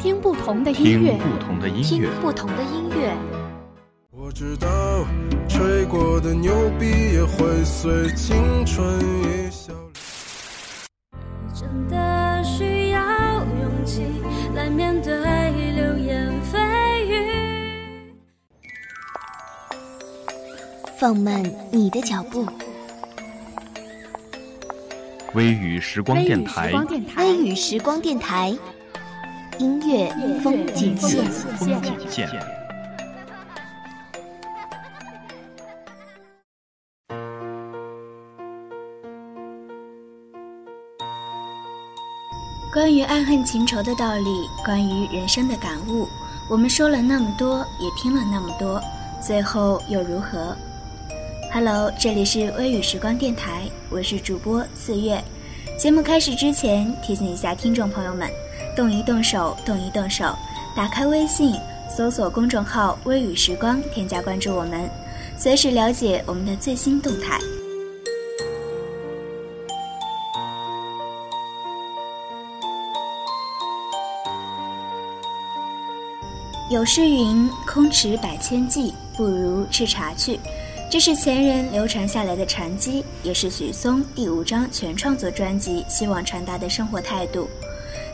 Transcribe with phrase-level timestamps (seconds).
[0.00, 3.14] 听不同的音乐，听不同的音听乐，不同的音乐，
[4.10, 4.66] 我知道，
[5.46, 9.74] 吹过的牛逼也会随青春一笑。
[11.54, 14.00] 真的需要勇气
[14.54, 15.12] 来面对
[15.74, 18.14] 流言蜚语。
[20.96, 22.46] 放慢你的脚步，
[25.34, 26.72] 微雨时，光电台，
[27.18, 28.56] 微雨时光电台，
[29.60, 30.10] 音乐
[30.42, 31.22] 风景线。
[31.58, 32.26] 风景线。
[42.72, 46.08] 关于爱恨情仇的道理，关于人生的感悟，
[46.48, 48.80] 我们说了那么多，也听了那么多，
[49.20, 50.56] 最后又如何
[51.52, 55.22] ？Hello，这里是微雨时光电台，我是主播四月。
[55.78, 58.26] 节目开始之前，提醒一下听众朋友们，
[58.76, 60.36] 动一动手，动一动手，
[60.74, 61.54] 打开微信，
[61.94, 64.88] 搜索公众号“微雨时光”，添加关注我们，
[65.36, 67.38] 随时了解我们的最新动态。
[76.70, 80.38] 有诗云：“空持百千计，不如吃茶去。”
[80.88, 87.48] 这是前人流传下来的禅机，也是许嵩第五张全创作专辑希望传达的生活态度。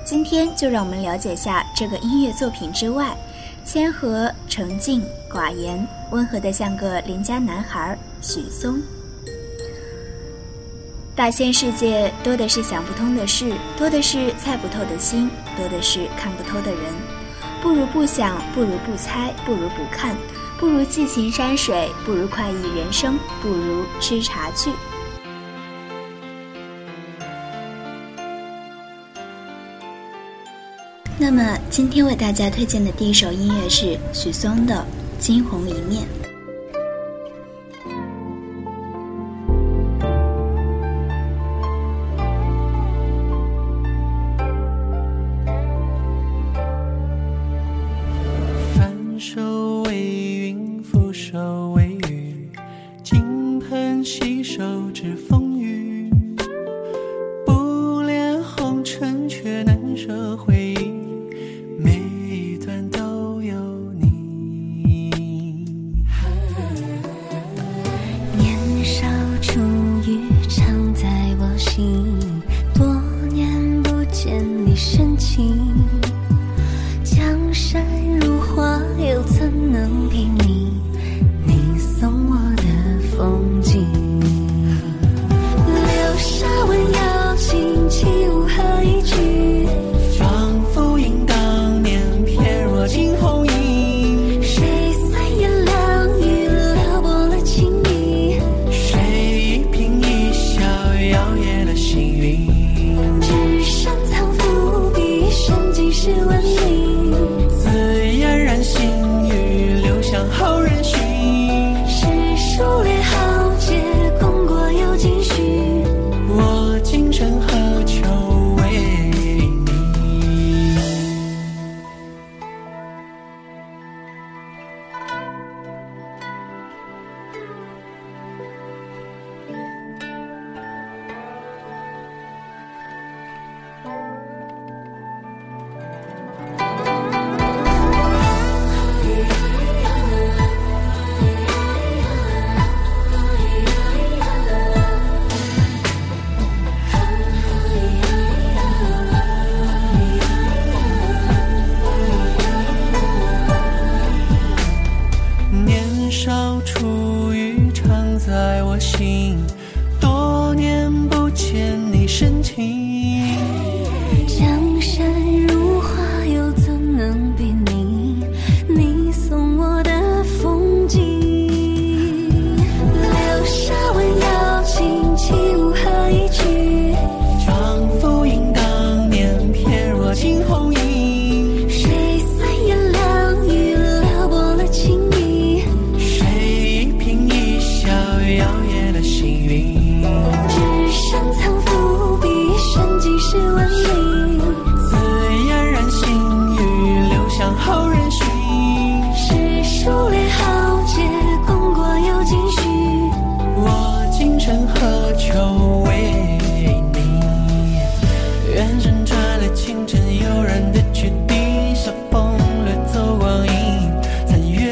[0.06, 3.16] 今天就让我们了解下这个音乐作品之外，
[3.64, 8.80] 谦和、澄静、寡言，温和的像个邻家男孩许嵩。
[11.16, 16.80] 大千世界多的是想不通的事，多的是猜不透的心，多的是看不透的人。
[17.60, 20.16] 不如不想，不如不猜，不如不看，
[20.56, 24.70] 不如寄情山水，不如快意人生，不如吃茶去。
[31.28, 34.86] 那么，今天为大家推荐的第一首音乐是许嵩的
[35.20, 36.05] 《惊鸿一面》。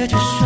[0.06, 0.43] 着手。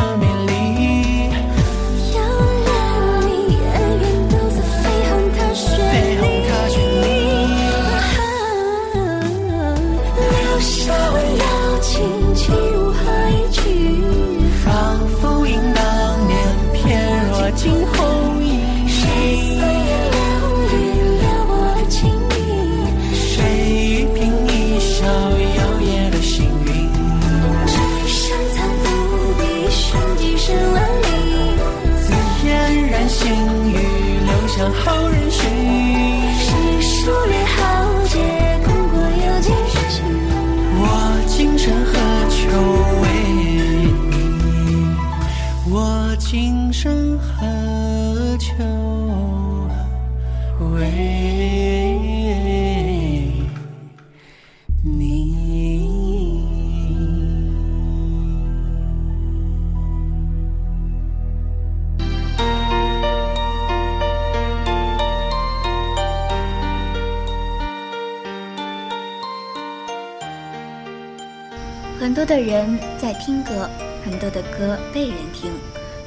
[71.98, 73.68] 很多的人在听歌，
[74.04, 75.50] 很多的歌被人听，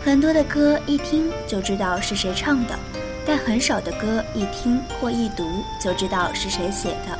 [0.01, 2.79] 很多的歌一听就知道是谁唱的，
[3.25, 5.45] 但很少的歌一听或一读
[5.81, 7.19] 就知道是谁写的。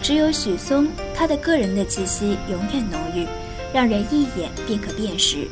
[0.00, 3.26] 只有许嵩，他的个人的气息永远浓郁，
[3.74, 5.46] 让人一眼便可辨识。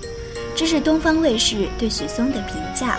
[0.57, 2.99] 这是东方卫视对许嵩的评价。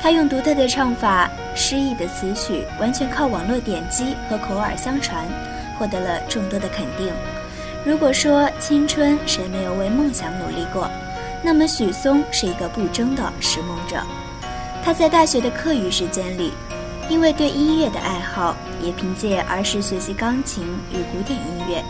[0.00, 5.24] 他用独特的唱法、诗意的词曲，完全靠网络点击和口耳相传，
[5.76, 7.12] 获得了众多的肯定。
[7.84, 10.88] 如果说青春谁没有为梦想努力过，
[11.42, 14.00] 那么许嵩是一个不争的拾梦者。
[14.84, 16.52] 他在大学的课余时间里，
[17.08, 21.82] 因为对音乐的爱好，也凭借儿时学习钢琴与古典音乐，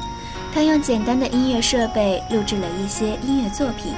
[0.55, 3.93] 他用简单的音乐设备录制了一些音乐作品。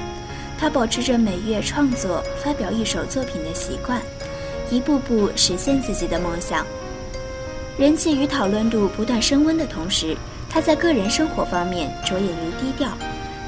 [0.59, 4.01] 他保持着每月创作、发表一首作品的习惯，
[4.69, 6.65] 一步步实现自己的梦想。
[7.77, 10.15] 人气与讨论度不断升温的同时，
[10.55, 12.87] 他在个人生活方面着眼于低调。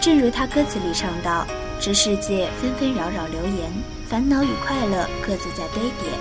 [0.02, 1.48] 正如他歌词里唱到
[1.80, 3.72] ：“这世界纷纷扰扰流言，
[4.10, 6.12] 烦恼与快乐各自在堆叠。”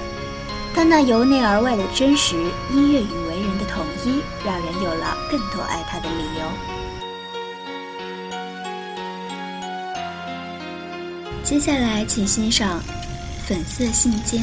[0.72, 2.36] 他那由内而外的真实，
[2.72, 6.46] 音乐与为人的统一，让人有了更多爱他的理由。
[11.42, 12.78] 接下来，请欣赏
[13.44, 14.36] 《粉色信笺》。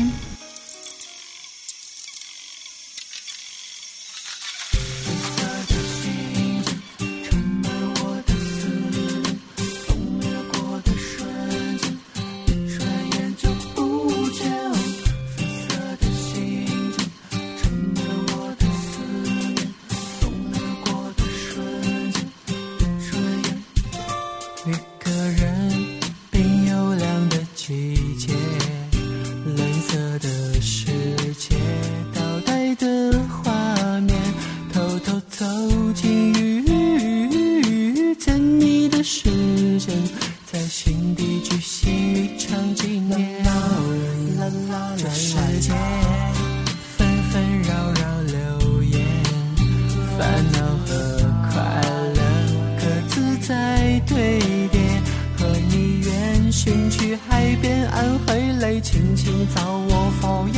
[56.65, 60.57] 远行去海边，暗回来，轻轻造我敷衍，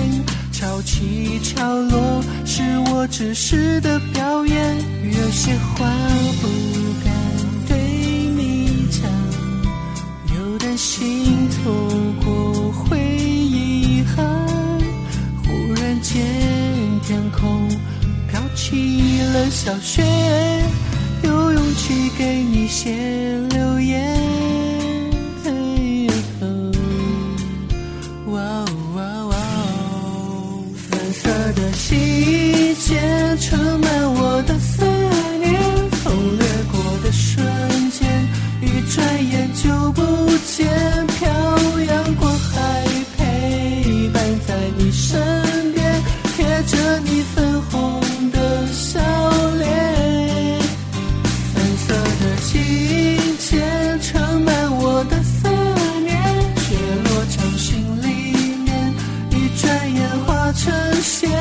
[0.51, 4.77] 潮起潮落是我只是的表演。
[5.03, 5.91] 有些话
[6.41, 6.47] 不
[7.03, 7.11] 敢
[7.67, 7.75] 对
[8.35, 9.01] 你讲，
[10.35, 11.73] 又担心错
[12.23, 14.47] 过会遗憾。
[15.43, 16.21] 忽然间，
[17.03, 17.67] 天空
[18.29, 20.03] 飘起了小雪，
[21.23, 22.93] 有勇气给你写
[23.49, 23.84] 留言。
[60.65, 61.34] 真心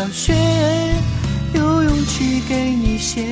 [0.00, 0.34] 起了小雪，
[1.52, 3.22] 有勇气给你写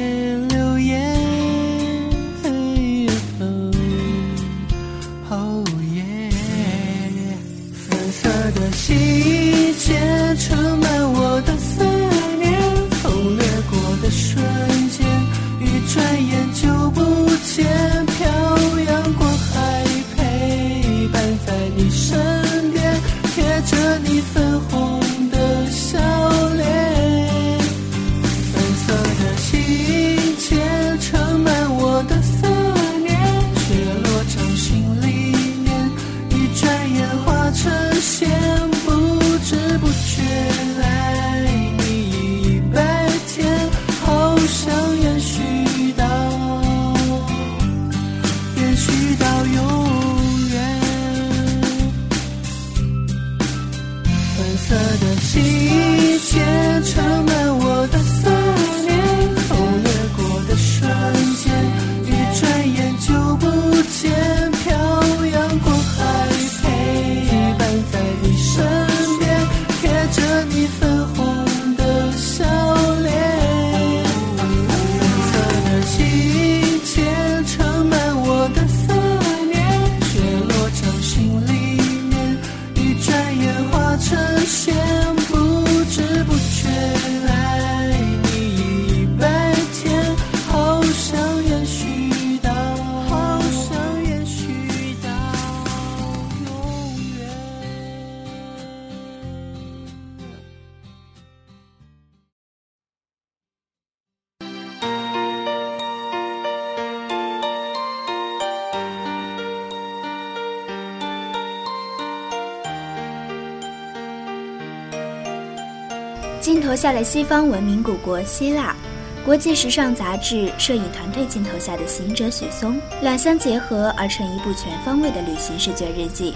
[116.49, 118.75] 镜头下的西方文明古国希腊，
[119.23, 126.35] 国际时尚杂志摄影团队镜头下的行者许嵩，两相结合而成一部全方位的旅行视觉日记。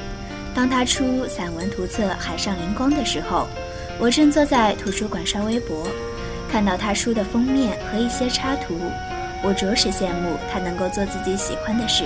[0.54, 3.48] 当他出散文图册《海上灵光》的时候，
[3.98, 5.88] 我正坐在图书馆刷微博，
[6.46, 8.78] 看到他书的封面和一些插图，
[9.42, 12.04] 我着实羡慕他能够做自己喜欢的事，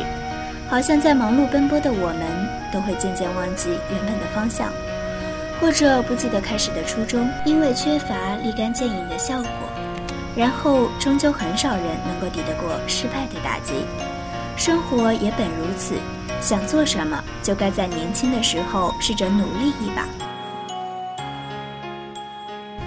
[0.71, 4.71] 好像在忙碌奔波的我们，都会渐渐忘记原本的方向。
[5.61, 9.51] 或者不记得开始的初衷，因为缺乏立竿见影的效果，
[10.37, 13.73] 然后终究很少人能够抵得过失败的打击。
[14.57, 15.95] 生活也本如此，
[16.41, 20.07] 想做什么就该在年轻的时候试着努力一把。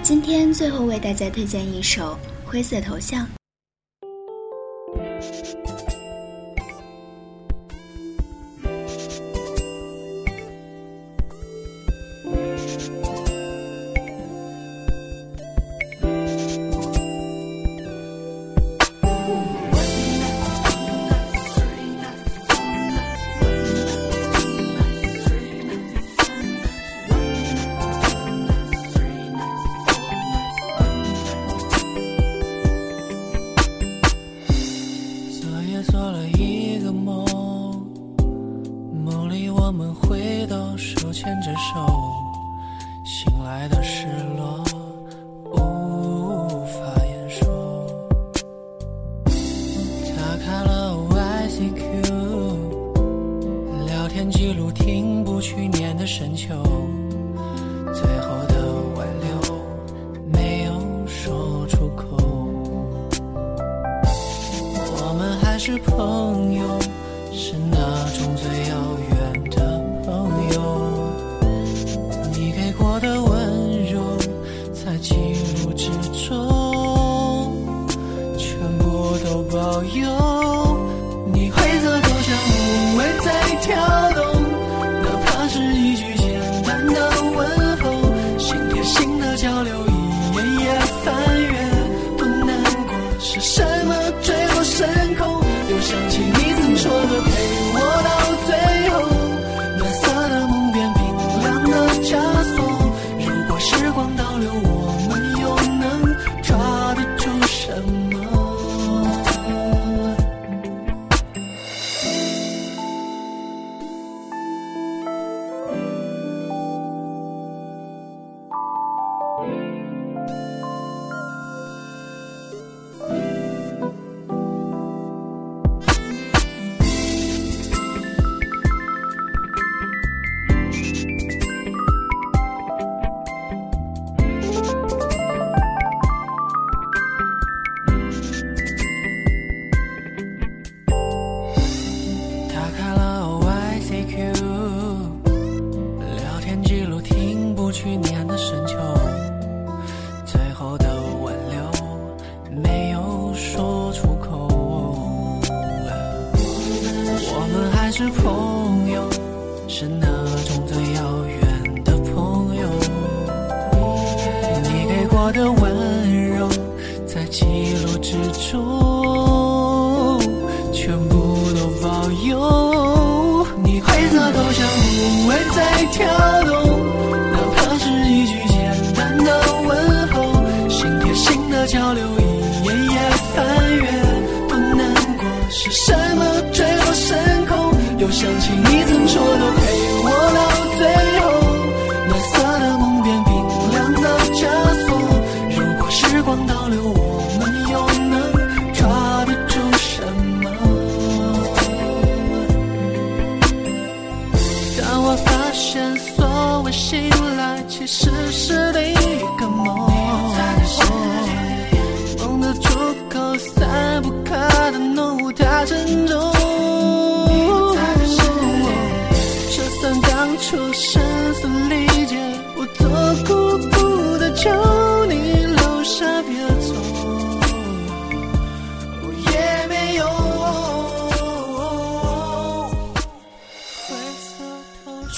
[0.02, 2.18] 今天最后为大家推荐一首
[2.50, 3.24] 《灰色头像》。
[56.10, 56.69] 深秋，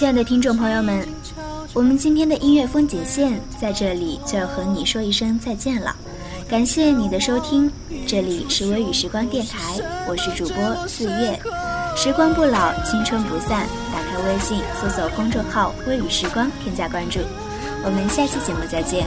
[0.03, 1.07] 亲爱的听众朋友们，
[1.73, 5.95] 我们今天的音乐风景线在这里就要和你说一声再见了。
[6.49, 7.71] 感谢你的收听，
[8.05, 11.39] 这里是微雨时光电台，我是主播四月。
[11.95, 13.69] 时光不老，青春不散。
[13.93, 17.21] 打开微信，搜索公众号“微雨时光”，添加关注。
[17.85, 19.07] 我们下期节目再见。